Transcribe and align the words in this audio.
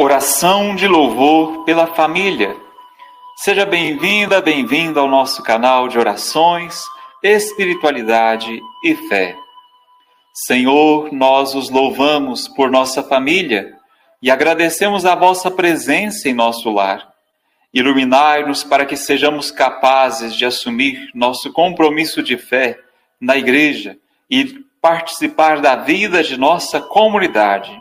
Oração 0.00 0.76
de 0.76 0.86
louvor 0.86 1.64
pela 1.64 1.88
família. 1.88 2.56
Seja 3.38 3.66
bem-vinda, 3.66 4.40
bem-vindo 4.40 5.00
ao 5.00 5.08
nosso 5.08 5.42
canal 5.42 5.88
de 5.88 5.98
orações, 5.98 6.80
espiritualidade 7.20 8.60
e 8.84 8.94
fé. 9.08 9.34
Senhor, 10.46 11.12
nós 11.12 11.52
os 11.56 11.68
louvamos 11.68 12.46
por 12.46 12.70
nossa 12.70 13.02
família 13.02 13.74
e 14.22 14.30
agradecemos 14.30 15.04
a 15.04 15.16
vossa 15.16 15.50
presença 15.50 16.28
em 16.28 16.32
nosso 16.32 16.70
lar. 16.70 17.12
Iluminai-nos 17.74 18.62
para 18.62 18.86
que 18.86 18.96
sejamos 18.96 19.50
capazes 19.50 20.32
de 20.32 20.46
assumir 20.46 21.10
nosso 21.12 21.52
compromisso 21.52 22.22
de 22.22 22.36
fé 22.36 22.78
na 23.20 23.36
igreja 23.36 23.98
e 24.30 24.64
participar 24.80 25.60
da 25.60 25.74
vida 25.74 26.22
de 26.22 26.36
nossa 26.36 26.80
comunidade. 26.80 27.76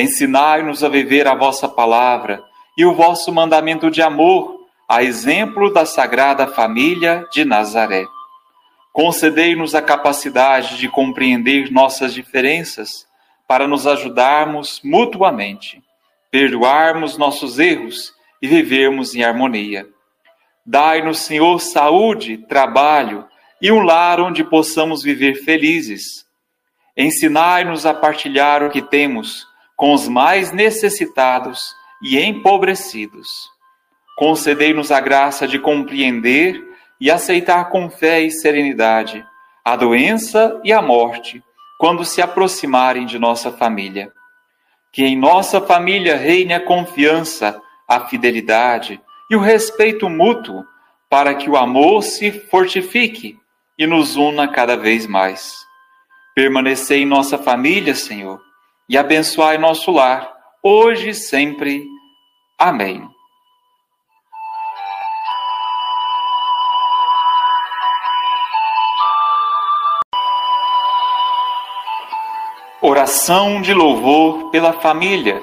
Ensinai-nos 0.00 0.82
a 0.82 0.88
viver 0.88 1.28
a 1.28 1.34
vossa 1.34 1.68
palavra 1.68 2.42
e 2.74 2.86
o 2.86 2.94
vosso 2.94 3.30
mandamento 3.30 3.90
de 3.90 4.00
amor, 4.00 4.66
a 4.88 5.02
exemplo 5.02 5.70
da 5.70 5.84
Sagrada 5.84 6.46
Família 6.46 7.26
de 7.30 7.44
Nazaré. 7.44 8.06
Concedei-nos 8.94 9.74
a 9.74 9.82
capacidade 9.82 10.78
de 10.78 10.88
compreender 10.88 11.70
nossas 11.70 12.14
diferenças 12.14 13.06
para 13.46 13.68
nos 13.68 13.86
ajudarmos 13.86 14.80
mutuamente, 14.82 15.82
perdoarmos 16.30 17.18
nossos 17.18 17.58
erros 17.58 18.14
e 18.40 18.48
vivermos 18.48 19.14
em 19.14 19.22
harmonia. 19.22 19.86
Dai-nos, 20.64 21.18
Senhor, 21.18 21.60
saúde, 21.60 22.38
trabalho 22.48 23.26
e 23.60 23.70
um 23.70 23.80
lar 23.80 24.18
onde 24.18 24.42
possamos 24.44 25.02
viver 25.02 25.34
felizes. 25.44 26.24
Ensinai-nos 26.96 27.84
a 27.84 27.92
partilhar 27.92 28.62
o 28.62 28.70
que 28.70 28.80
temos 28.80 29.49
com 29.80 29.94
os 29.94 30.06
mais 30.06 30.52
necessitados 30.52 31.74
e 32.02 32.20
empobrecidos. 32.20 33.26
Concedei-nos 34.14 34.92
a 34.92 35.00
graça 35.00 35.48
de 35.48 35.58
compreender 35.58 36.62
e 37.00 37.10
aceitar 37.10 37.70
com 37.70 37.88
fé 37.88 38.20
e 38.20 38.30
serenidade 38.30 39.24
a 39.64 39.76
doença 39.76 40.60
e 40.62 40.70
a 40.70 40.82
morte 40.82 41.42
quando 41.78 42.04
se 42.04 42.20
aproximarem 42.20 43.06
de 43.06 43.18
nossa 43.18 43.50
família. 43.50 44.12
Que 44.92 45.02
em 45.02 45.16
nossa 45.16 45.62
família 45.62 46.14
reine 46.14 46.52
a 46.52 46.60
confiança, 46.60 47.58
a 47.88 48.00
fidelidade 48.00 49.00
e 49.30 49.36
o 49.36 49.40
respeito 49.40 50.10
mútuo, 50.10 50.62
para 51.08 51.34
que 51.34 51.48
o 51.48 51.56
amor 51.56 52.02
se 52.02 52.30
fortifique 52.30 53.38
e 53.78 53.86
nos 53.86 54.16
una 54.16 54.46
cada 54.46 54.76
vez 54.76 55.06
mais. 55.06 55.54
Permanecei 56.34 57.00
em 57.00 57.06
nossa 57.06 57.38
família, 57.38 57.94
Senhor 57.94 58.49
e 58.90 58.98
abençoai 58.98 59.56
nosso 59.56 59.92
lar, 59.92 60.28
hoje 60.60 61.10
e 61.10 61.14
sempre. 61.14 61.86
Amém. 62.58 63.08
Oração 72.82 73.62
de 73.62 73.72
louvor 73.72 74.50
pela 74.50 74.72
família. 74.72 75.40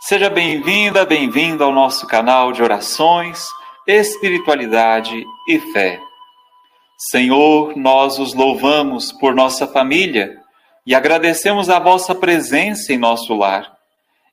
Seja 0.00 0.28
bem-vinda, 0.28 1.06
bem-vindo 1.06 1.64
ao 1.64 1.72
nosso 1.72 2.06
canal 2.06 2.52
de 2.52 2.62
orações, 2.62 3.46
espiritualidade 3.86 5.24
e 5.48 5.58
fé. 5.72 5.98
Senhor, 6.98 7.74
nós 7.78 8.18
os 8.18 8.34
louvamos 8.34 9.10
por 9.10 9.34
nossa 9.34 9.66
família 9.66 10.36
e 10.88 10.94
agradecemos 10.94 11.68
a 11.68 11.78
vossa 11.78 12.14
presença 12.14 12.94
em 12.94 12.96
nosso 12.96 13.34
lar. 13.34 13.76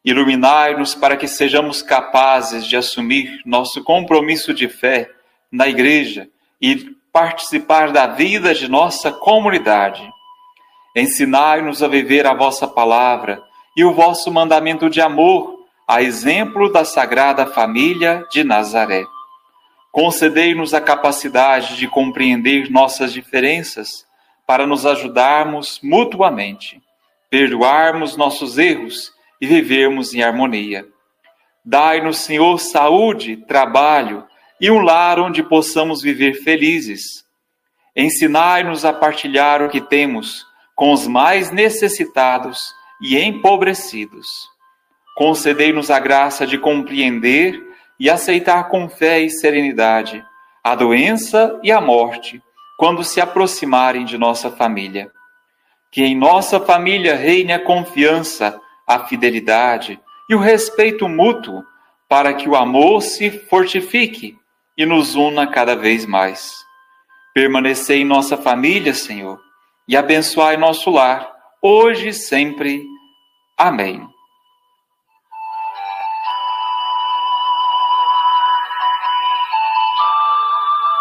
Iluminai-nos 0.05 0.95
para 0.95 1.17
que 1.17 1.27
sejamos 1.27 1.81
capazes 1.81 2.65
de 2.65 2.77
assumir 2.77 3.41
nosso 3.45 3.83
compromisso 3.83 4.53
de 4.53 4.69
fé 4.69 5.09
na 5.51 5.67
Igreja 5.67 6.29
e 6.61 6.95
participar 7.11 7.91
da 7.91 8.07
vida 8.07 8.55
de 8.55 8.69
nossa 8.69 9.11
comunidade. 9.11 10.09
Ensinai-nos 10.95 11.83
a 11.83 11.89
viver 11.89 12.25
a 12.25 12.33
vossa 12.33 12.65
palavra 12.65 13.43
e 13.75 13.83
o 13.83 13.93
vosso 13.93 14.31
mandamento 14.31 14.89
de 14.89 15.01
amor, 15.01 15.65
a 15.85 16.01
exemplo 16.01 16.71
da 16.71 16.85
Sagrada 16.85 17.45
Família 17.45 18.25
de 18.31 18.45
Nazaré. 18.45 19.03
Concedei-nos 19.91 20.73
a 20.73 20.79
capacidade 20.79 21.75
de 21.75 21.85
compreender 21.85 22.71
nossas 22.71 23.11
diferenças 23.11 24.04
para 24.45 24.65
nos 24.67 24.85
ajudarmos 24.85 25.79
mutuamente, 25.81 26.81
perdoarmos 27.29 28.15
nossos 28.15 28.57
erros 28.57 29.11
e 29.41 29.47
vivermos 29.47 30.13
em 30.13 30.21
harmonia. 30.21 30.85
Dai-nos, 31.63 32.17
Senhor, 32.19 32.59
saúde, 32.59 33.37
trabalho 33.47 34.23
e 34.61 34.69
um 34.69 34.79
lar 34.79 35.19
onde 35.19 35.41
possamos 35.41 36.01
viver 36.01 36.35
felizes. 36.35 37.25
Ensinai-nos 37.95 38.85
a 38.85 38.93
partilhar 38.93 39.61
o 39.63 39.69
que 39.69 39.81
temos 39.81 40.45
com 40.75 40.91
os 40.91 41.07
mais 41.07 41.51
necessitados 41.51 42.73
e 43.01 43.17
empobrecidos. 43.17 44.27
Concedei-nos 45.15 45.89
a 45.89 45.99
graça 45.99 46.45
de 46.45 46.57
compreender 46.57 47.61
e 47.99 48.09
aceitar 48.09 48.67
com 48.69 48.89
fé 48.89 49.21
e 49.21 49.29
serenidade 49.29 50.23
a 50.63 50.73
doença 50.73 51.59
e 51.63 51.71
a 51.71 51.79
morte 51.79 52.41
quando 52.77 53.03
se 53.03 53.21
aproximarem 53.21 54.05
de 54.05 54.17
nossa 54.17 54.49
família. 54.51 55.11
Que 55.91 56.03
em 56.03 56.15
nossa 56.15 56.59
família 56.59 57.15
reine 57.15 57.53
a 57.53 57.63
confiança, 57.63 58.59
a 58.87 58.99
fidelidade 59.05 59.99
e 60.29 60.35
o 60.35 60.39
respeito 60.39 61.07
mútuo, 61.07 61.63
para 62.07 62.33
que 62.33 62.47
o 62.47 62.55
amor 62.55 63.01
se 63.01 63.29
fortifique 63.29 64.37
e 64.77 64.85
nos 64.85 65.15
una 65.15 65.47
cada 65.47 65.75
vez 65.75 66.05
mais. 66.05 66.53
Permanecei 67.33 68.01
em 68.01 68.05
nossa 68.05 68.37
família, 68.37 68.93
Senhor, 68.93 69.39
e 69.87 69.95
abençoai 69.95 70.57
nosso 70.57 70.89
lar, 70.89 71.29
hoje 71.61 72.09
e 72.09 72.13
sempre. 72.13 72.83
Amém. 73.57 74.14